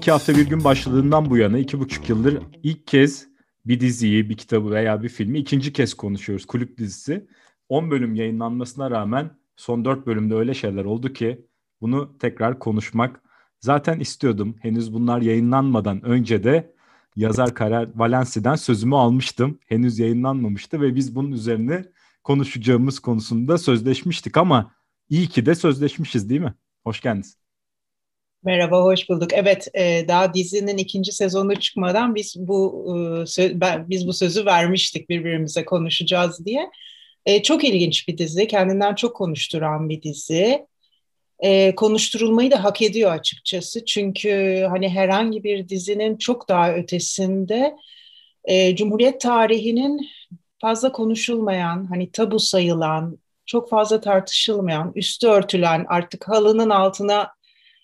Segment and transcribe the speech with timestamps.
[0.00, 3.28] İki hafta bir gün başladığından bu yana iki buçuk yıldır ilk kez
[3.66, 6.46] bir diziyi, bir kitabı veya bir filmi ikinci kez konuşuyoruz.
[6.46, 7.26] Kulüp dizisi.
[7.68, 11.46] 10 bölüm yayınlanmasına rağmen son 4 bölümde öyle şeyler oldu ki
[11.80, 13.22] bunu tekrar konuşmak
[13.58, 14.56] zaten istiyordum.
[14.60, 16.74] Henüz bunlar yayınlanmadan önce de
[17.16, 19.58] yazar Karar Valensi'den sözümü almıştım.
[19.66, 21.84] Henüz yayınlanmamıştı ve biz bunun üzerine
[22.24, 24.74] konuşacağımız konusunda sözleşmiştik ama
[25.08, 26.54] iyi ki de sözleşmişiz değil mi?
[26.84, 27.39] Hoş geldiniz.
[28.44, 29.32] Merhaba, hoş bulduk.
[29.32, 32.86] Evet, e, daha dizinin ikinci sezonu çıkmadan biz bu
[33.38, 36.70] e, ben, biz bu sözü vermiştik birbirimize konuşacağız diye.
[37.26, 40.66] E, çok ilginç bir dizi, kendinden çok konuşturan bir dizi.
[41.76, 43.84] Konuşturulmayı da hak ediyor açıkçası.
[43.84, 47.76] Çünkü hani herhangi bir dizinin çok daha ötesinde
[48.74, 50.08] Cumhuriyet tarihinin
[50.58, 57.28] fazla konuşulmayan, hani tabu sayılan, çok fazla tartışılmayan, üstü örtülen, artık halının altına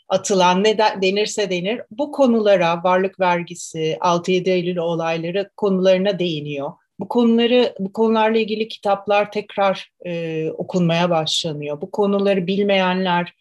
[0.08, 6.72] atılan ne denirse denir bu konulara varlık vergisi, 6-7 Eylül olayları konularına değiniyor.
[7.00, 11.80] Bu konuları bu konularla ilgili kitaplar tekrar e, okunmaya başlanıyor.
[11.80, 13.34] Bu konuları bilmeyenler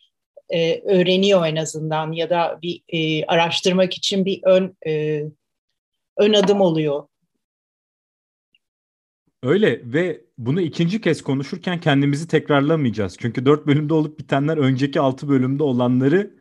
[0.49, 5.23] e, öğreniyor en azından ya da bir e, araştırmak için bir ön e,
[6.17, 7.03] ön adım oluyor.
[9.43, 13.17] Öyle ve bunu ikinci kez konuşurken kendimizi tekrarlamayacağız.
[13.19, 16.31] Çünkü dört bölümde olup bitenler önceki altı bölümde olanları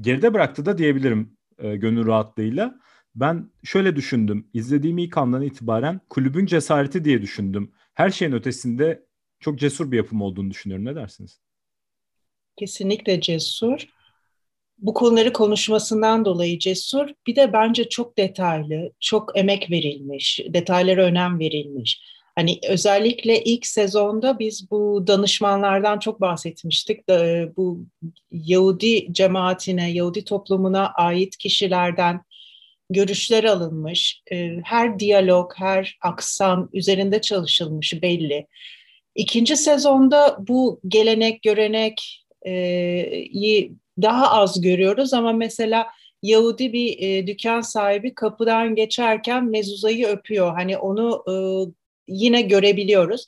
[0.00, 2.74] geride bıraktı da diyebilirim e, gönül rahatlığıyla.
[3.14, 4.48] Ben şöyle düşündüm.
[4.54, 7.72] İzlediğim ilk andan itibaren kulübün cesareti diye düşündüm.
[7.94, 9.06] Her şeyin ötesinde
[9.40, 10.84] çok cesur bir yapım olduğunu düşünüyorum.
[10.84, 11.40] Ne dersiniz?
[12.56, 13.86] Kesinlikle cesur.
[14.78, 17.08] Bu konuları konuşmasından dolayı cesur.
[17.26, 22.02] Bir de bence çok detaylı, çok emek verilmiş, detaylara önem verilmiş.
[22.36, 27.08] Hani özellikle ilk sezonda biz bu danışmanlardan çok bahsetmiştik.
[27.56, 27.86] Bu
[28.30, 32.20] Yahudi cemaatine, Yahudi toplumuna ait kişilerden
[32.90, 34.22] görüşler alınmış.
[34.32, 38.46] Ee, her diyalog, her aksam üzerinde çalışılmış belli.
[39.14, 42.52] İkinci sezonda bu gelenek, görenek e,
[44.02, 45.86] daha az görüyoruz ama mesela
[46.22, 50.54] Yahudi bir e, dükkan sahibi kapıdan geçerken mezuzayı öpüyor.
[50.54, 51.34] Hani onu e,
[52.08, 53.26] yine görebiliyoruz.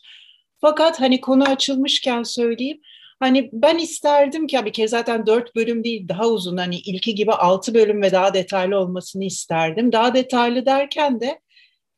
[0.60, 2.80] Fakat hani konu açılmışken söyleyeyim.
[3.20, 7.32] Hani ben isterdim ki bir kez zaten dört bölüm değil daha uzun hani ilki gibi
[7.32, 9.92] altı bölüm ve daha detaylı olmasını isterdim.
[9.92, 11.40] Daha detaylı derken de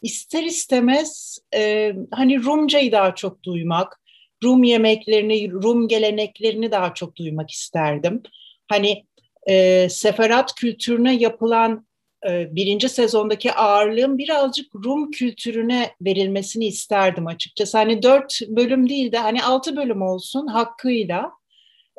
[0.03, 4.01] ister istemez e, hani Rumcayı daha çok duymak,
[4.45, 8.23] Rum yemeklerini, Rum geleneklerini daha çok duymak isterdim.
[8.69, 9.05] Hani
[9.49, 11.88] e, seferat kültürüne yapılan
[12.27, 17.79] birinci sezondaki ağırlığın birazcık Rum kültürüne verilmesini isterdim açıkçası.
[17.79, 21.31] Hani dört bölüm değil de hani altı bölüm olsun hakkıyla.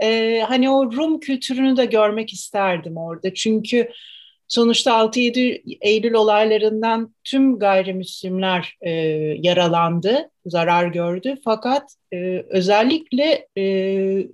[0.02, 3.34] Ee, hani o Rum kültürünü de görmek isterdim orada.
[3.34, 3.90] Çünkü
[4.48, 8.92] sonuçta 6-7 Eylül olaylarından tüm gayrimüslimler e,
[9.40, 11.36] yaralandı, zarar gördü.
[11.44, 13.64] Fakat e, özellikle e,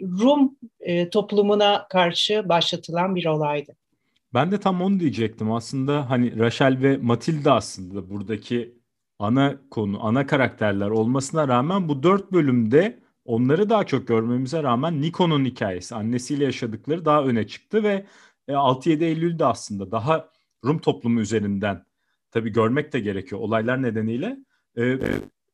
[0.01, 3.75] Rum e, toplumuna karşı başlatılan bir olaydı.
[4.35, 5.51] Ben de tam onu diyecektim.
[5.51, 8.79] Aslında hani Rachel ve Matilda aslında buradaki
[9.19, 15.45] ana konu, ana karakterler olmasına rağmen bu dört bölümde onları daha çok görmemize rağmen Nico'nun
[15.45, 18.05] hikayesi, annesiyle yaşadıkları daha öne çıktı ve
[18.47, 20.29] 6-7 e, Eylül'de aslında daha
[20.65, 21.85] Rum toplumu üzerinden
[22.31, 24.37] tabii görmek de gerekiyor olaylar nedeniyle.
[24.77, 24.97] Ee,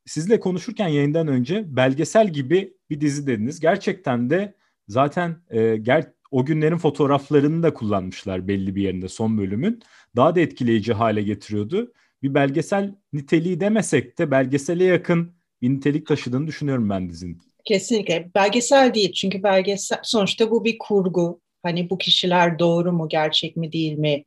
[0.06, 3.60] sizle konuşurken yayından önce belgesel gibi bir dizi dediniz.
[3.60, 4.54] Gerçekten de
[4.88, 9.82] zaten e, ger o günlerin fotoğraflarını da kullanmışlar belli bir yerinde son bölümün.
[10.16, 11.92] Daha da etkileyici hale getiriyordu.
[12.22, 15.32] Bir belgesel niteliği demesek de belgesele yakın
[15.62, 17.38] bir nitelik taşıdığını düşünüyorum ben dizinin.
[17.64, 18.30] Kesinlikle.
[18.34, 21.40] Belgesel değil çünkü belgesel sonuçta bu bir kurgu.
[21.62, 24.24] Hani bu kişiler doğru mu, gerçek mi, değil mi?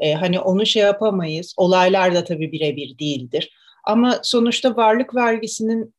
[0.00, 1.54] Ee, hani onu şey yapamayız.
[1.56, 3.50] Olaylar da tabii birebir değildir.
[3.84, 5.94] Ama sonuçta varlık vergisinin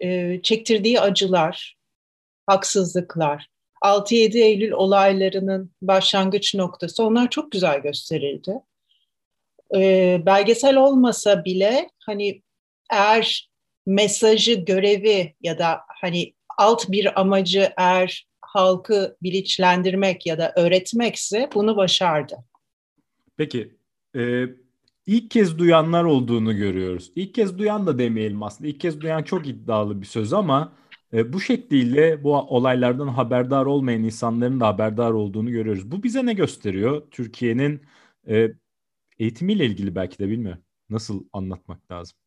[0.00, 1.76] e, çektirdiği acılar,
[2.46, 3.48] haksızlıklar,
[3.82, 8.54] 6-7 Eylül olaylarının başlangıç noktası onlar çok güzel gösterildi.
[9.74, 12.42] Ee, belgesel olmasa bile hani
[12.90, 13.50] eğer
[13.86, 21.76] mesajı, görevi ya da hani alt bir amacı eğer halkı bilinçlendirmek ya da öğretmekse bunu
[21.76, 22.36] başardı.
[23.36, 23.76] Peki,
[24.16, 24.44] e,
[25.06, 27.12] ilk kez duyanlar olduğunu görüyoruz.
[27.16, 28.70] İlk kez duyan da demeyelim aslında.
[28.70, 34.02] İlk kez duyan çok iddialı bir söz ama e, bu şekliyle bu olaylardan haberdar olmayan
[34.02, 35.90] insanların da haberdar olduğunu görüyoruz.
[35.90, 37.02] Bu bize ne gösteriyor?
[37.10, 37.82] Türkiye'nin
[38.28, 38.48] e,
[39.18, 40.62] eğitimiyle ilgili belki de bilmiyorum.
[40.90, 42.18] Nasıl anlatmak lazım?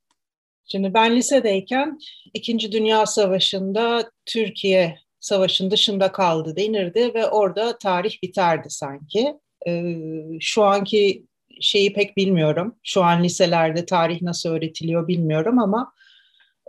[0.65, 1.99] Şimdi ben lisedeyken
[2.33, 9.33] İkinci Dünya Savaşı'nda Türkiye savaşın dışında kaldı denirdi ve orada tarih biterdi sanki.
[9.67, 9.95] Ee,
[10.39, 11.25] şu anki
[11.61, 12.75] şeyi pek bilmiyorum.
[12.83, 15.93] Şu an liselerde tarih nasıl öğretiliyor bilmiyorum ama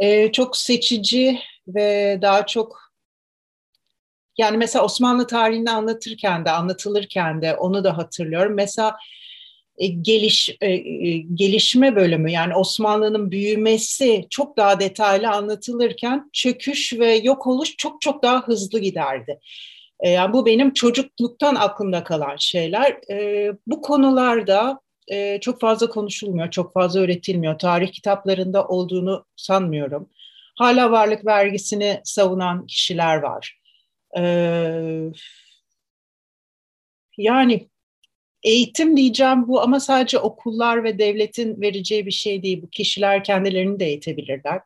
[0.00, 1.38] e, çok seçici
[1.69, 2.91] ve daha çok
[4.38, 8.55] yani mesela Osmanlı tarihini anlatırken de anlatılırken de onu da hatırlıyorum.
[8.55, 8.97] Mesela
[9.79, 17.14] e, geliş e, e, gelişme bölümü yani Osmanlı'nın büyümesi çok daha detaylı anlatılırken çöküş ve
[17.14, 19.41] yok oluş çok çok daha hızlı giderdi.
[20.05, 23.00] Yani bu benim çocukluktan aklımda kalan şeyler.
[23.67, 24.81] Bu konularda
[25.40, 27.58] çok fazla konuşulmuyor, çok fazla öğretilmiyor.
[27.58, 30.10] Tarih kitaplarında olduğunu sanmıyorum.
[30.58, 33.60] Hala varlık vergisini savunan kişiler var.
[37.16, 37.68] Yani
[38.42, 42.62] eğitim diyeceğim bu ama sadece okullar ve devletin vereceği bir şey değil.
[42.62, 44.60] Bu kişiler kendilerini de eğitebilirler.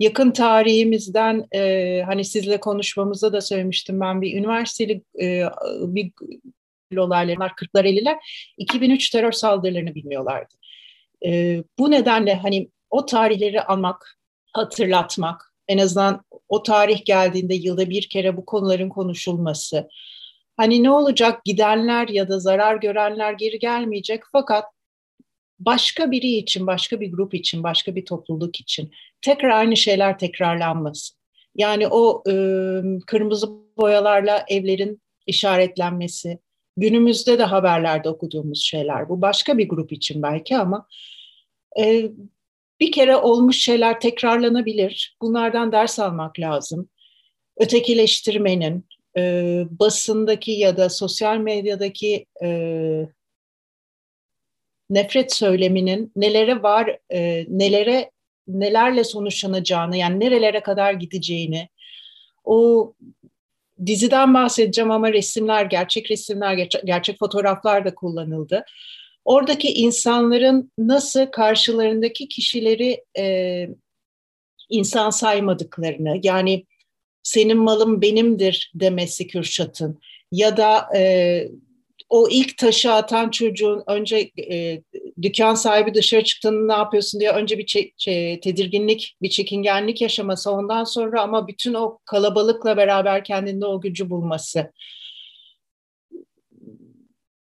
[0.00, 5.42] Yakın tarihimizden e, hani sizle konuşmamızda da söylemiştim ben bir üniversiteli e,
[5.80, 6.12] bir
[6.96, 8.16] olaylar 40'lar 50'ler
[8.58, 10.54] 2003 terör saldırılarını bilmiyorlardı.
[11.26, 14.18] E, bu nedenle hani o tarihleri almak,
[14.52, 19.88] hatırlatmak, en azından o tarih geldiğinde yılda bir kere bu konuların konuşulması,
[20.56, 24.64] Hani ne olacak gidenler ya da zarar görenler geri gelmeyecek fakat
[25.58, 31.16] başka biri için, başka bir grup için, başka bir topluluk için tekrar aynı şeyler tekrarlanmasın.
[31.54, 32.32] Yani o e,
[33.06, 36.38] kırmızı boyalarla evlerin işaretlenmesi,
[36.76, 39.08] günümüzde de haberlerde okuduğumuz şeyler.
[39.08, 40.88] Bu başka bir grup için belki ama
[41.80, 42.10] e,
[42.80, 45.16] bir kere olmuş şeyler tekrarlanabilir.
[45.22, 46.88] Bunlardan ders almak lazım.
[47.56, 48.86] Ötekileştirmenin,
[49.16, 52.48] e, basındaki ya da sosyal medyadaki e,
[54.90, 58.10] nefret söyleminin nelere var, e, nelere
[58.48, 61.68] nelerle sonuçlanacağını, yani nerelere kadar gideceğini,
[62.44, 62.92] o
[63.86, 68.64] diziden bahsedeceğim ama resimler, gerçek resimler, gerçek, fotoğraflar da kullanıldı.
[69.24, 73.68] Oradaki insanların nasıl karşılarındaki kişileri e,
[74.68, 76.66] insan saymadıklarını, yani
[77.22, 80.00] senin malın benimdir demesi Kürşat'ın
[80.32, 81.48] ya da e,
[82.08, 84.82] o ilk taşı atan çocuğun önce e,
[85.22, 87.92] dükkan sahibi dışarı çıktığında ne yapıyorsun diye önce bir
[88.40, 94.72] tedirginlik, bir çekingenlik yaşaması ondan sonra ama bütün o kalabalıkla beraber kendinde o gücü bulması.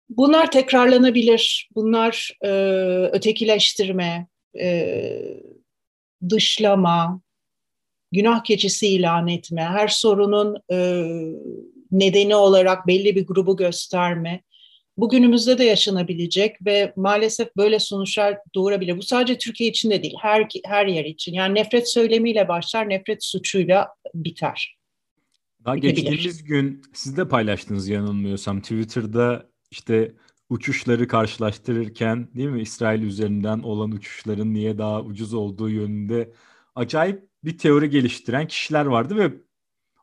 [0.08, 1.68] Bunlar tekrarlanabilir.
[1.74, 2.50] Bunlar e,
[3.12, 4.26] ötekileştirme,
[4.60, 4.98] e,
[6.30, 7.20] dışlama,
[8.12, 10.76] günah keçisi ilan etme, her sorunun e,
[11.92, 14.42] nedeni olarak belli bir grubu gösterme,
[14.98, 18.98] bugünümüzde de yaşanabilecek ve maalesef böyle sonuçlar doğurabilir.
[18.98, 21.32] Bu sadece Türkiye için de değil, her, her yer için.
[21.32, 24.76] Yani nefret söylemiyle başlar, nefret suçuyla biter.
[25.64, 26.02] Daha Bitebilir.
[26.02, 30.14] geçtiğimiz gün siz de paylaştınız yanılmıyorsam Twitter'da işte
[30.50, 36.32] uçuşları karşılaştırırken değil mi İsrail üzerinden olan uçuşların niye daha ucuz olduğu yönünde
[36.74, 39.32] acayip bir teori geliştiren kişiler vardı ve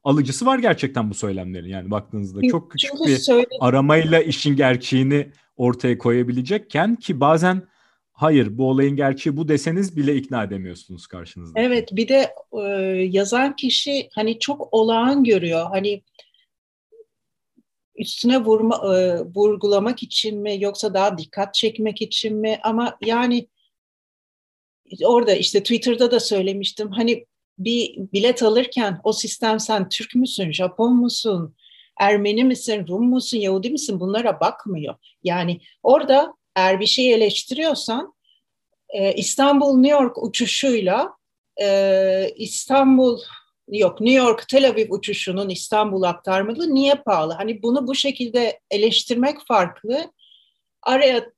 [0.03, 1.69] alıcısı var gerçekten bu söylemlerin.
[1.69, 3.57] Yani baktığınızda çok küçük Çünkü bir söyledim.
[3.59, 7.67] aramayla işin gerçeğini ortaya koyabilecekken ki bazen
[8.11, 11.59] hayır bu olayın gerçeği bu deseniz bile ikna edemiyorsunuz karşınızda.
[11.59, 12.61] Evet bir de e,
[13.09, 15.65] yazan kişi hani çok olağan görüyor.
[15.69, 16.03] Hani
[17.95, 23.47] üstüne vurma, e, vurgulamak için mi yoksa daha dikkat çekmek için mi ama yani
[25.03, 27.25] orada işte Twitter'da da söylemiştim hani
[27.57, 31.55] bir bilet alırken o sistem sen Türk müsün, Japon musun,
[31.99, 34.95] Ermeni misin, Rum musun, Yahudi misin bunlara bakmıyor.
[35.23, 38.13] Yani orada eğer bir şey eleştiriyorsan
[38.89, 41.13] e, İstanbul New York uçuşuyla
[41.61, 43.19] e, İstanbul
[43.67, 47.33] yok New York Tel Aviv uçuşunun İstanbul aktarmalı niye pahalı?
[47.33, 50.11] Hani bunu bu şekilde eleştirmek farklı.
[50.81, 51.31] Araya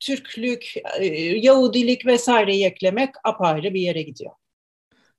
[0.00, 1.06] Türklük, e,
[1.36, 4.32] Yahudilik vesaireyi eklemek apayrı bir yere gidiyor.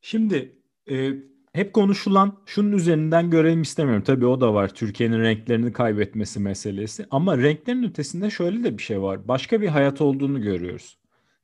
[0.02, 1.14] Şimdi e,
[1.54, 4.04] hep konuşulan şunun üzerinden görelim istemiyorum.
[4.04, 7.06] Tabii o da var Türkiye'nin renklerini kaybetmesi meselesi.
[7.12, 9.28] Ama renklerin ötesinde şöyle de bir şey var.
[9.28, 11.00] Başka bir hayat olduğunu görüyoruz.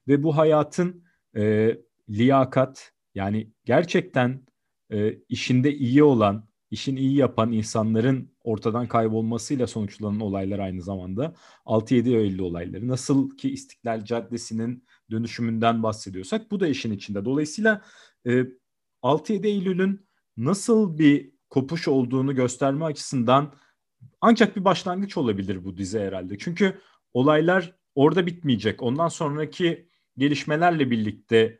[0.07, 1.03] Ve bu hayatın
[1.37, 1.75] e,
[2.09, 4.45] liyakat yani gerçekten
[4.91, 11.35] e, işinde iyi olan, işin iyi yapan insanların ortadan kaybolmasıyla sonuçlanan olaylar aynı zamanda
[11.65, 12.87] 6-7 Eylül olayları.
[12.87, 17.25] Nasıl ki İstiklal Caddesi'nin dönüşümünden bahsediyorsak bu da işin içinde.
[17.25, 17.81] Dolayısıyla
[18.27, 18.45] e,
[19.03, 23.53] 6-7 Eylül'ün nasıl bir kopuş olduğunu gösterme açısından
[24.21, 26.37] ancak bir başlangıç olabilir bu dizi herhalde.
[26.37, 26.79] Çünkü
[27.13, 28.83] olaylar orada bitmeyecek.
[28.83, 31.59] Ondan sonraki gelişmelerle birlikte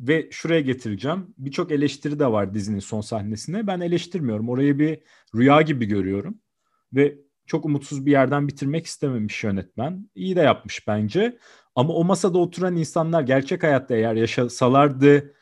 [0.00, 1.34] ve şuraya getireceğim.
[1.38, 3.66] Birçok eleştiri de var dizinin son sahnesine.
[3.66, 4.48] Ben eleştirmiyorum.
[4.48, 5.00] Orayı bir
[5.34, 6.40] rüya gibi görüyorum.
[6.92, 10.10] Ve çok umutsuz bir yerden bitirmek istememiş yönetmen.
[10.14, 11.38] İyi de yapmış bence.
[11.74, 15.34] Ama o masada oturan insanlar gerçek hayatta eğer yaşasalardı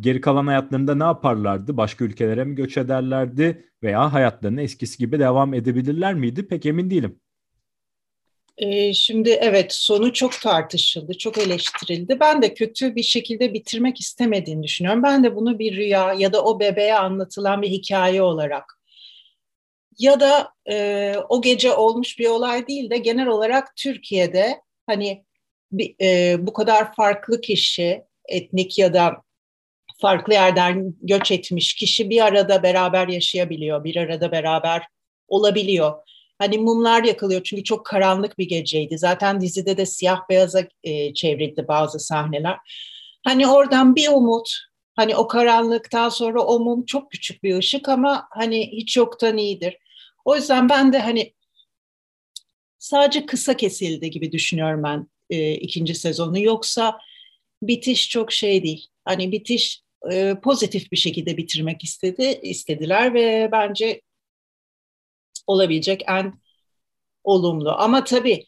[0.00, 1.76] geri kalan hayatlarında ne yaparlardı?
[1.76, 6.48] Başka ülkelere mi göç ederlerdi veya hayatlarını eskisi gibi devam edebilirler miydi?
[6.48, 7.20] Pek emin değilim.
[8.58, 12.20] Ee, şimdi evet sonu çok tartışıldı, çok eleştirildi.
[12.20, 15.02] Ben de kötü bir şekilde bitirmek istemediğini düşünüyorum.
[15.02, 18.78] Ben de bunu bir rüya ya da o bebeğe anlatılan bir hikaye olarak
[19.98, 25.24] ya da e, o gece olmuş bir olay değil de genel olarak Türkiye'de hani
[25.72, 29.22] bir, e, bu kadar farklı kişi etnik ya da
[29.98, 34.82] farklı yerden göç etmiş kişi bir arada beraber yaşayabiliyor, bir arada beraber
[35.28, 35.92] olabiliyor.
[36.38, 38.98] Hani mumlar yakılıyor çünkü çok karanlık bir geceydi.
[38.98, 42.56] Zaten dizide de siyah beyaza e, çevrildi bazı sahneler.
[43.24, 44.50] Hani oradan bir umut,
[44.96, 49.76] hani o karanlıktan sonra o mum çok küçük bir ışık ama hani hiç yoktan iyidir.
[50.24, 51.34] O yüzden ben de hani
[52.78, 56.40] sadece kısa kesildi gibi düşünüyorum ben e, ikinci sezonu.
[56.40, 56.98] Yoksa
[57.62, 58.86] bitiş çok şey değil.
[59.04, 59.82] Hani bitiş
[60.42, 64.00] pozitif bir şekilde bitirmek istedi istediler ve bence
[65.46, 66.40] olabilecek en
[67.24, 67.70] olumlu.
[67.70, 68.44] Ama tabii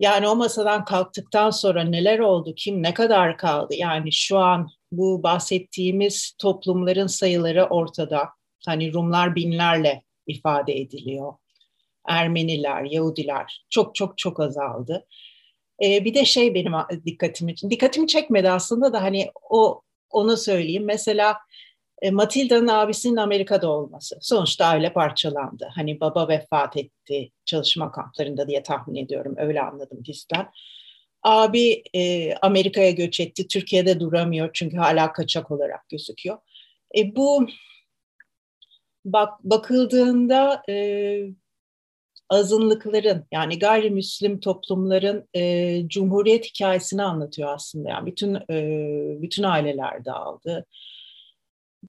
[0.00, 3.74] yani o masadan kalktıktan sonra neler oldu, kim ne kadar kaldı?
[3.74, 8.28] Yani şu an bu bahsettiğimiz toplumların sayıları ortada.
[8.66, 11.32] Hani Rumlar binlerle ifade ediliyor.
[12.08, 15.06] Ermeniler, Yahudiler çok çok çok azaldı.
[15.82, 16.72] Ee, bir de şey benim
[17.06, 19.82] dikkatimi dikkatimi çekmedi aslında da hani o
[20.14, 20.84] onu söyleyeyim.
[20.84, 21.36] Mesela
[22.02, 24.18] e, Matilda'nın abisinin Amerika'da olması.
[24.20, 25.68] Sonuçta aile parçalandı.
[25.74, 29.34] Hani baba vefat etti çalışma kamplarında diye tahmin ediyorum.
[29.38, 30.48] Öyle anladım diziden.
[31.22, 33.48] Abi e, Amerika'ya göç etti.
[33.48, 36.38] Türkiye'de duramıyor çünkü hala kaçak olarak gözüküyor.
[36.98, 37.46] E, bu
[39.04, 40.74] bak bakıldığında e,
[42.28, 47.88] azınlıkların yani gayrimüslim toplumların e, cumhuriyet hikayesini anlatıyor aslında.
[47.88, 50.66] Yani bütün e, bütün aileler dağıldı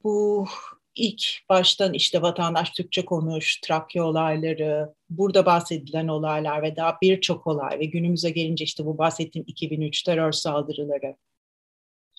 [0.04, 0.46] bu
[0.94, 7.78] ilk baştan işte vatandaş Türkçe konuş, Trakya olayları, burada bahsedilen olaylar ve daha birçok olay
[7.78, 11.16] ve günümüze gelince işte bu bahsettiğim 2003 terör saldırıları,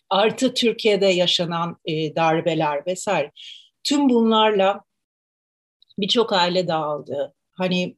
[0.10, 3.32] artı Türkiye'de yaşanan e, darbeler vesaire.
[3.84, 4.82] Tüm bunlarla
[6.00, 7.34] birçok aile dağıldı.
[7.52, 7.98] Hani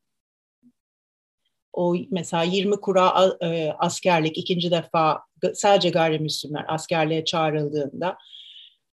[1.74, 5.22] o mesela 20 kura e, askerlik ikinci defa
[5.54, 8.18] sadece gayrimüslimler askerliğe çağrıldığında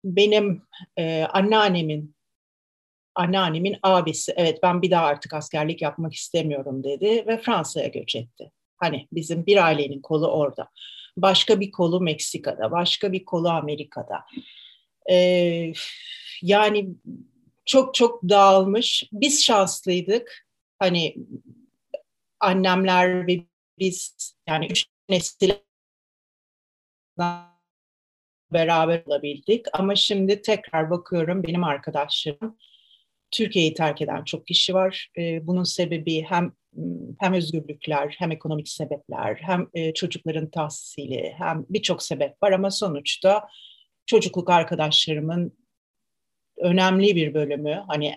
[0.04, 0.62] benim
[0.96, 2.14] e, anneannemin
[3.14, 8.52] anneannemin abisi evet ben bir daha artık askerlik yapmak istemiyorum dedi ve Fransa'ya göç etti.
[8.76, 10.68] Hani bizim bir ailenin kolu orada.
[11.16, 14.24] Başka bir kolu Meksika'da, başka bir kolu Amerika'da.
[15.10, 15.72] Ee,
[16.42, 16.88] yani
[17.66, 19.04] çok çok dağılmış.
[19.12, 20.46] Biz şanslıydık.
[20.78, 21.16] Hani
[22.40, 23.40] annemler ve
[23.78, 24.16] biz
[24.48, 25.50] yani üç nesil
[28.52, 29.66] beraber olabildik.
[29.72, 32.58] Ama şimdi tekrar bakıyorum benim arkadaşlarım
[33.30, 35.10] Türkiye'yi terk eden çok kişi var.
[35.18, 36.52] E, bunun sebebi hem
[37.18, 43.48] hem özgürlükler, hem ekonomik sebepler, hem e, çocukların tahsili, hem birçok sebep var ama sonuçta
[44.06, 45.58] çocukluk arkadaşlarımın
[46.58, 48.16] önemli bir bölümü, hani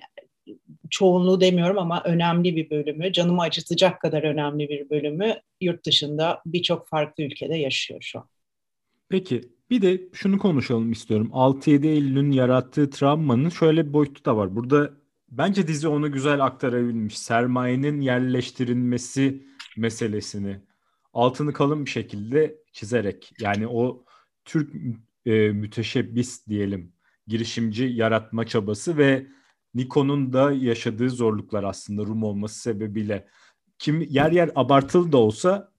[0.90, 6.88] çoğunluğu demiyorum ama önemli bir bölümü, canımı acıtacak kadar önemli bir bölümü yurt dışında birçok
[6.88, 8.26] farklı ülkede yaşıyor şu an.
[9.10, 11.30] Peki bir de şunu konuşalım istiyorum.
[11.34, 14.56] 6-7 Eylül'ün yarattığı travmanın şöyle bir boyutu da var.
[14.56, 14.94] Burada
[15.32, 17.18] bence dizi onu güzel aktarabilmiş.
[17.18, 19.44] Sermayenin yerleştirilmesi
[19.78, 20.60] meselesini
[21.14, 24.06] altını kalın bir şekilde çizerek yani o
[24.46, 24.74] Türk
[25.26, 26.94] e, müteşebbis diyelim
[27.28, 29.28] girişimci yaratma çabası ve
[29.74, 33.28] Nikon'un da yaşadığı zorluklar aslında Rum olması sebebiyle
[33.80, 35.72] kim yer yer abartılı da olsa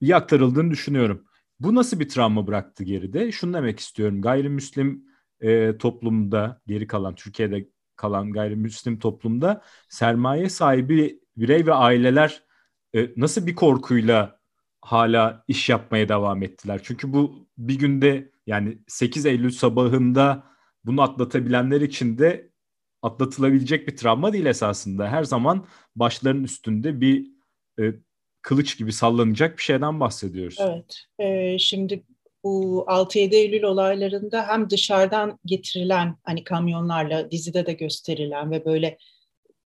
[0.00, 1.24] iyi aktarıldığını düşünüyorum.
[1.60, 3.32] Bu nasıl bir travma bıraktı geride?
[3.32, 4.22] Şunu demek istiyorum.
[4.22, 5.04] Gayrimüslim
[5.40, 12.42] e, toplumda geri kalan, Türkiye'de kalan gayrimüslim toplumda sermaye sahibi birey ve aileler
[12.94, 14.40] e, nasıl bir korkuyla
[14.80, 16.80] hala iş yapmaya devam ettiler?
[16.84, 20.44] Çünkü bu bir günde yani 8 Eylül sabahında
[20.84, 22.49] bunu atlatabilenler için de
[23.02, 25.08] atlatılabilecek bir travma değil esasında.
[25.08, 25.66] Her zaman
[25.96, 27.26] başların üstünde bir
[27.80, 27.82] e,
[28.42, 30.58] kılıç gibi sallanacak bir şeyden bahsediyoruz.
[30.60, 31.04] Evet.
[31.18, 32.04] E, şimdi
[32.44, 38.98] bu 6-7 Eylül olaylarında hem dışarıdan getirilen hani kamyonlarla dizide de gösterilen ve böyle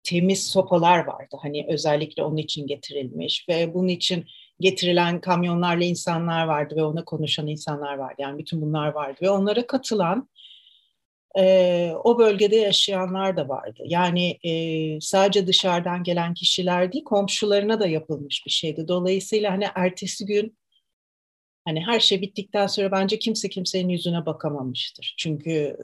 [0.02, 1.36] temiz sopalar vardı.
[1.42, 4.24] Hani özellikle onun için getirilmiş ve bunun için
[4.60, 8.14] getirilen kamyonlarla insanlar vardı ve ona konuşan insanlar vardı.
[8.18, 10.28] Yani bütün bunlar vardı ve onlara katılan
[11.38, 13.82] e, o bölgede yaşayanlar da vardı.
[13.86, 18.88] Yani e, sadece dışarıdan gelen kişiler değil, komşularına da yapılmış bir şeydi.
[18.88, 20.58] Dolayısıyla hani ertesi gün
[21.64, 25.14] hani her şey bittikten sonra bence kimse kimsenin yüzüne bakamamıştır.
[25.18, 25.76] Çünkü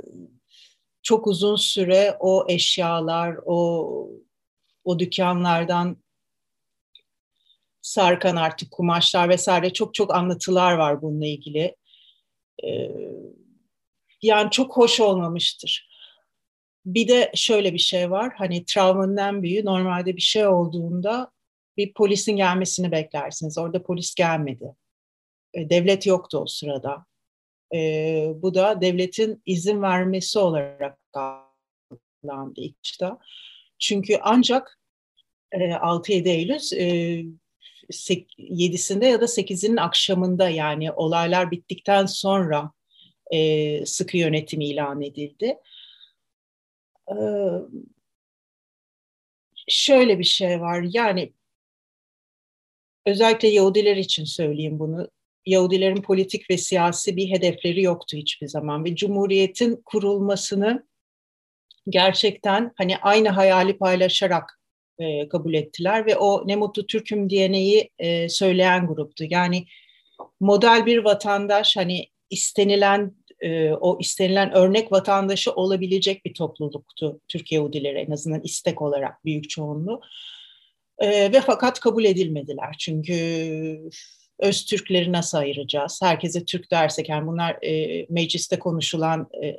[1.02, 4.10] çok uzun süre o eşyalar, o
[4.84, 5.96] o dükkanlardan
[7.82, 11.76] sarkan artık kumaşlar vesaire çok çok anlatılar var bununla ilgili.
[12.64, 12.90] Ee,
[14.23, 15.88] yani çok hoş olmamıştır.
[16.87, 18.32] Bir de şöyle bir şey var.
[18.37, 21.30] Hani travmanın en büyüğü normalde bir şey olduğunda
[21.76, 23.58] bir polisin gelmesini beklersiniz.
[23.58, 24.75] Orada polis gelmedi.
[25.54, 27.06] E, devlet yoktu o sırada.
[27.75, 27.78] E,
[28.37, 33.18] bu da devletin izin vermesi olarak algılandı başta.
[33.78, 34.78] Çünkü ancak
[35.52, 37.25] e, 6-7 Eylül e,
[37.90, 42.73] 7'sinde ya da 8'inin akşamında yani olaylar bittikten sonra
[43.30, 45.59] e, sıkı yönetim ilan edildi.
[47.09, 47.16] E,
[49.68, 51.33] şöyle bir şey var yani
[53.06, 55.09] özellikle Yahudiler için söyleyeyim bunu.
[55.47, 60.87] Yahudilerin politik ve siyasi bir hedefleri yoktu hiçbir zaman ve Cumhuriyet'in kurulmasını
[61.88, 64.61] gerçekten hani aynı hayali paylaşarak
[64.99, 69.25] e, kabul ettiler ve o ne mutlu Türk'üm diyeneyi e, söyleyen gruptu.
[69.28, 69.66] Yani
[70.40, 77.98] model bir vatandaş hani istenilen e, o istenilen örnek vatandaşı olabilecek bir topluluktu Türk Yahudileri
[77.98, 80.00] en azından istek olarak büyük çoğunluğu.
[80.98, 83.14] E, ve fakat kabul edilmediler çünkü
[84.38, 86.00] öz Türkleri nasıl ayıracağız?
[86.03, 89.57] Herkese Türk dersek yani bunlar e, mecliste konuşulan e,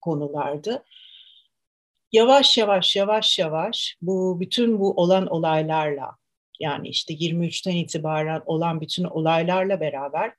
[0.00, 0.84] konulardı.
[2.12, 6.16] Yavaş yavaş yavaş yavaş bu bütün bu olan olaylarla
[6.60, 10.32] yani işte 23'ten itibaren olan bütün olaylarla beraber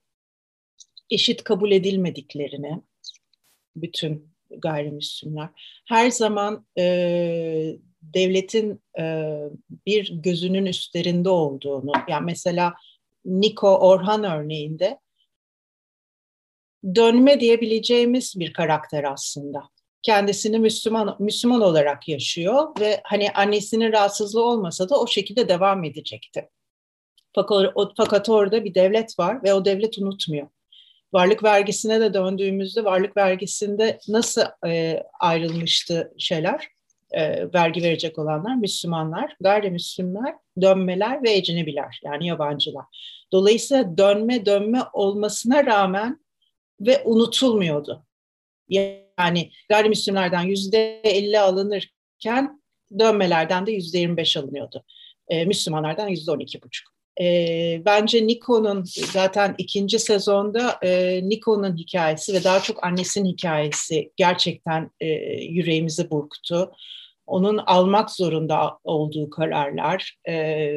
[1.11, 2.81] eşit kabul edilmediklerini
[3.75, 5.49] bütün gayrimüslimler
[5.87, 6.83] her zaman e,
[8.01, 9.35] devletin e,
[9.85, 12.73] bir gözünün üstlerinde olduğunu yani mesela
[13.25, 14.99] Niko Orhan örneğinde
[16.95, 19.63] dönme diyebileceğimiz bir karakter aslında.
[20.01, 26.49] Kendisini Müslüman Müslüman olarak yaşıyor ve hani annesinin rahatsızlığı olmasa da o şekilde devam edecekti.
[27.35, 30.47] Fakat, fakat orada bir devlet var ve o devlet unutmuyor.
[31.13, 36.67] Varlık vergisine de döndüğümüzde varlık vergisinde nasıl e, ayrılmıştı şeyler?
[37.11, 42.85] E, vergi verecek olanlar Müslümanlar, gayrimüslimler, dönmeler ve ecnebiler yani yabancılar.
[43.31, 46.25] Dolayısıyla dönme dönme olmasına rağmen
[46.81, 48.05] ve unutulmuyordu.
[48.69, 52.61] Yani gayrimüslimlerden yüzde elli alınırken
[52.99, 54.83] dönmelerden de yüzde yirmi beş alınıyordu.
[55.27, 56.96] E, Müslümanlardan yüzde on iki buçuk.
[57.21, 64.91] E, bence Niko'nun zaten ikinci sezonda e, Niko'nun hikayesi ve daha çok annesinin hikayesi gerçekten
[64.99, 65.07] e,
[65.43, 66.71] yüreğimizi burktu.
[67.27, 70.71] Onun almak zorunda olduğu kararlar e,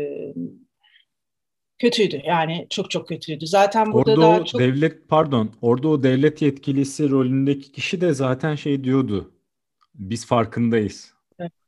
[1.79, 2.23] kötüydü.
[2.25, 3.47] Yani çok çok kötüydü.
[3.47, 4.61] Zaten burada orada daha çok...
[4.61, 9.33] devlet pardon orada o devlet yetkilisi rolündeki kişi de zaten şey diyordu.
[9.95, 11.15] Biz farkındayız.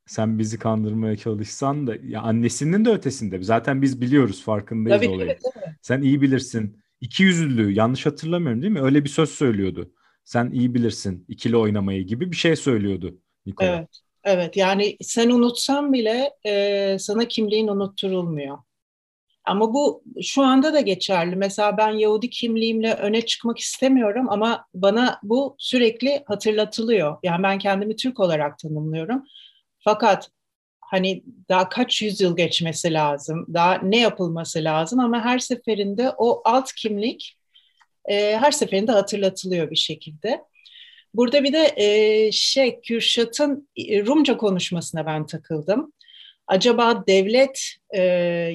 [0.07, 3.43] Sen bizi kandırmaya çalışsan da ya annesinin de ötesinde.
[3.43, 5.31] Zaten biz biliyoruz farkındayız Tabii, olayı.
[5.31, 5.69] Evet, evet.
[5.83, 6.83] Sen iyi bilirsin.
[7.01, 8.83] İki yüzlülüğü yanlış hatırlamıyorum değil mi?
[8.83, 9.93] Öyle bir söz söylüyordu.
[10.25, 13.69] Sen iyi bilirsin ikili oynamayı gibi bir şey söylüyordu Nikola.
[13.69, 13.89] Evet.
[14.25, 18.59] Evet yani sen unutsan bile e, sana kimliğin unutturulmuyor.
[19.45, 21.37] Ama bu şu anda da geçerli.
[21.37, 27.17] Mesela ben Yahudi kimliğimle öne çıkmak istemiyorum ama bana bu sürekli hatırlatılıyor.
[27.23, 29.25] Yani ben kendimi Türk olarak tanımlıyorum.
[29.85, 30.31] Fakat
[30.81, 36.73] hani daha kaç yüzyıl geçmesi lazım, daha ne yapılması lazım ama her seferinde o alt
[36.73, 37.39] kimlik
[38.09, 40.41] e, her seferinde hatırlatılıyor bir şekilde.
[41.15, 45.93] Burada bir de e, şey Kürşat'ın e, Rumca konuşmasına ben takıldım.
[46.47, 48.01] Acaba devlet e,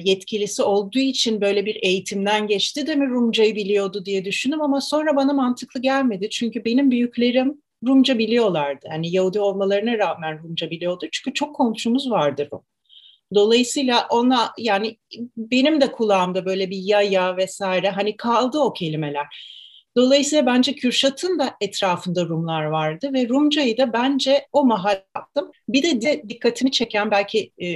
[0.04, 5.16] yetkilisi olduğu için böyle bir eğitimden geçti de mi Rumcayı biliyordu diye düşündüm ama sonra
[5.16, 6.30] bana mantıklı gelmedi.
[6.30, 8.86] Çünkü benim büyüklerim Rumca biliyorlardı.
[8.90, 11.06] Yani Yahudi olmalarına rağmen Rumca biliyordu.
[11.12, 12.62] Çünkü çok komşumuz vardı Rum.
[13.34, 14.96] Dolayısıyla ona yani
[15.36, 19.26] benim de kulağımda böyle bir ya ya vesaire hani kaldı o kelimeler.
[19.96, 25.50] Dolayısıyla bence Kürşat'ın da etrafında Rumlar vardı ve Rumcayı da bence o mahal yaptım.
[25.68, 27.68] Bir de, de dikkatini çeken belki e,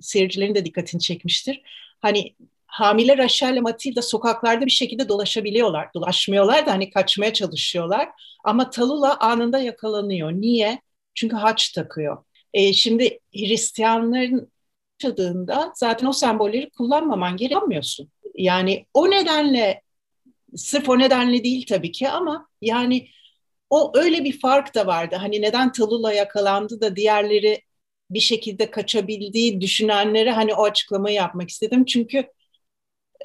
[0.00, 1.62] seyircilerin de dikkatini çekmiştir.
[2.00, 2.34] Hani
[2.76, 5.94] hamile Rachel ile Matilda sokaklarda bir şekilde dolaşabiliyorlar.
[5.94, 8.08] Dolaşmıyorlar da hani kaçmaya çalışıyorlar.
[8.44, 10.32] Ama Talula anında yakalanıyor.
[10.32, 10.80] Niye?
[11.14, 12.24] Çünkü haç takıyor.
[12.54, 14.52] E, şimdi Hristiyanların
[15.02, 18.08] yaşadığında zaten o sembolleri kullanmaman gerekmiyorsun.
[18.34, 19.82] Yani o nedenle
[20.56, 23.08] sırf o nedenle değil tabii ki ama yani
[23.70, 25.16] o öyle bir fark da vardı.
[25.16, 27.62] Hani neden Talula yakalandı da diğerleri
[28.10, 31.84] bir şekilde kaçabildiği düşünenlere hani o açıklamayı yapmak istedim.
[31.84, 32.26] Çünkü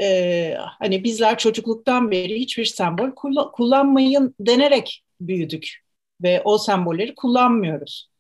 [0.02, 3.12] e, hani bizler çocukluktan beri hiçbir sembol
[3.54, 5.84] kullanmayın denerek büyüdük
[6.24, 8.12] ve o sembolleri kullanmıyoruz.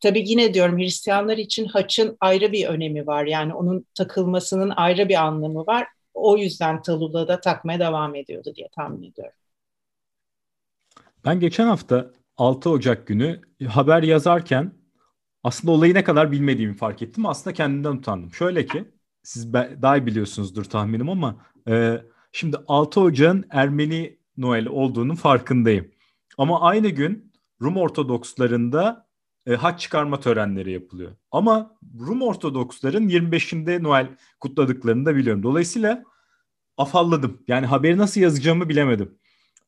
[0.00, 3.24] Tabii yine diyorum Hristiyanlar için haçın ayrı bir önemi var.
[3.24, 5.86] Yani onun takılmasının ayrı bir anlamı var.
[6.14, 9.34] O yüzden Talula da takmaya devam ediyordu diye tahmin ediyorum.
[11.24, 14.72] Ben geçen hafta 6 Ocak günü haber yazarken
[15.42, 17.26] aslında olayı ne kadar bilmediğimi fark ettim.
[17.26, 18.32] Aslında kendimden utandım.
[18.34, 18.84] Şöyle ki
[19.30, 21.36] siz daha iyi biliyorsunuzdur tahminim ama
[21.68, 25.90] e, şimdi 6 Ocak'ın Ermeni Noel olduğunun farkındayım.
[26.38, 29.06] Ama aynı gün Rum Ortodokslarında
[29.46, 31.12] e, haç çıkarma törenleri yapılıyor.
[31.30, 34.08] Ama Rum Ortodoksların 25'inde Noel
[34.40, 35.42] kutladıklarını da biliyorum.
[35.42, 36.04] Dolayısıyla
[36.76, 37.42] afalladım.
[37.48, 39.18] Yani haberi nasıl yazacağımı bilemedim.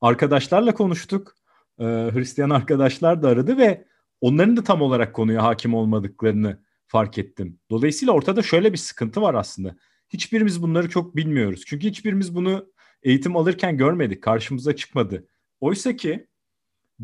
[0.01, 1.35] Arkadaşlarla konuştuk.
[1.79, 3.85] E, Hristiyan arkadaşlar da aradı ve
[4.21, 6.63] onların da tam olarak konuya hakim olmadıklarını
[6.93, 7.59] fark ettim.
[7.69, 9.75] Dolayısıyla ortada şöyle bir sıkıntı var aslında.
[10.09, 11.63] Hiçbirimiz bunları çok bilmiyoruz.
[11.67, 12.65] Çünkü hiçbirimiz bunu
[13.03, 14.23] eğitim alırken görmedik.
[14.23, 15.27] Karşımıza çıkmadı.
[15.59, 16.27] Oysa ki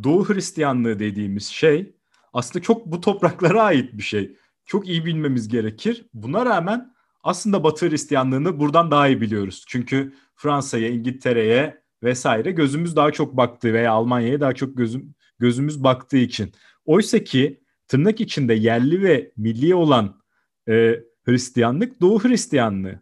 [0.03, 1.95] Doğu Hristiyanlığı dediğimiz şey
[2.33, 4.37] aslında çok bu topraklara ait bir şey.
[4.65, 6.05] Çok iyi bilmemiz gerekir.
[6.13, 9.65] Buna rağmen aslında Batı Hristiyanlığını buradan daha iyi biliyoruz.
[9.67, 16.17] Çünkü Fransa'ya, İngiltere'ye vesaire gözümüz daha çok baktığı veya Almanya'ya daha çok gözüm, gözümüz baktığı
[16.17, 16.51] için.
[16.85, 20.21] Oysa ki tırnak içinde yerli ve milli olan
[20.69, 22.99] e, Hristiyanlık Doğu Hristiyanlığı.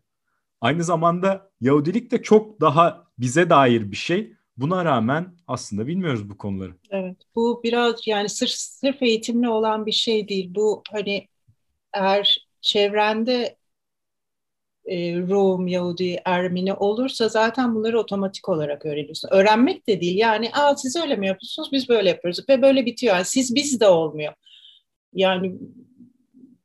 [0.61, 4.33] Aynı zamanda Yahudilik de çok daha bize dair bir şey.
[4.57, 6.73] Buna rağmen aslında bilmiyoruz bu konuları.
[6.91, 7.17] Evet.
[7.35, 10.55] Bu biraz yani sırf sırf eğitimli olan bir şey değil.
[10.55, 11.27] Bu hani
[11.93, 13.57] eğer çevrende
[14.85, 19.29] e, Rum, Yahudi, Ermeni olursa zaten bunları otomatik olarak öğreniyorsun.
[19.31, 23.15] Öğrenmek de değil yani Aa, siz öyle mi yapıyorsunuz biz böyle yapıyoruz ve böyle bitiyor.
[23.15, 24.33] Yani siz biz de olmuyor.
[25.17, 25.55] Yani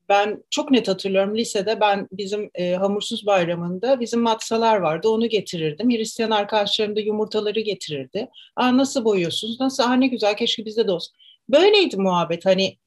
[0.09, 5.91] ben çok net hatırlıyorum lisede ben bizim e, hamursuz bayramında bizim matsalar vardı onu getirirdim.
[5.91, 8.29] Hristiyan arkadaşlarım da yumurtaları getirirdi.
[8.57, 9.61] Aa nasıl boyuyorsunuz?
[9.61, 9.83] Nasıl?
[9.83, 11.15] Aa ne güzel keşke bizde de olsun.
[11.49, 12.79] Böyleydi muhabbet hani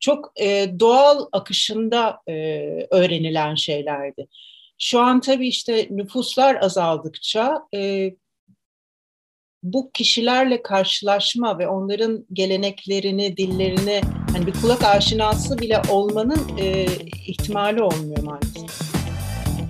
[0.00, 2.32] çok e, doğal akışında e,
[2.90, 4.28] öğrenilen şeylerdi.
[4.78, 8.10] Şu an tabii işte nüfuslar azaldıkça e,
[9.62, 14.00] bu kişilerle karşılaşma ve onların geleneklerini, dillerini
[14.32, 16.86] hani bir kulak aşinası bile olmanın e,
[17.26, 18.90] ihtimali olmuyor maalesef.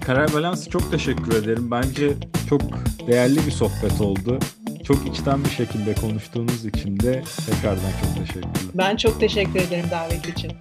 [0.06, 1.70] Karar Balansı çok teşekkür ederim.
[1.70, 2.12] Bence
[2.48, 2.62] çok
[3.06, 4.38] değerli bir sohbet oldu.
[4.84, 8.70] Çok içten bir şekilde konuştuğunuz için de tekrardan çok teşekkürler.
[8.74, 10.52] Ben çok teşekkür ederim davet için.